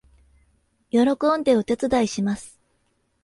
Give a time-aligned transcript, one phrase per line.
[0.89, 1.01] 喜
[1.37, 2.59] んでお手伝いします